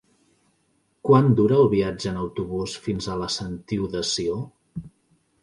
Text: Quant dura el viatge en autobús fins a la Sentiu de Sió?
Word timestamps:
Quant 1.09 1.29
dura 1.39 1.59
el 1.63 1.69
viatge 1.73 2.09
en 2.13 2.17
autobús 2.23 2.75
fins 2.87 3.09
a 3.09 3.19
la 3.25 3.29
Sentiu 3.35 3.87
de 3.95 4.03
Sió? 4.15 4.41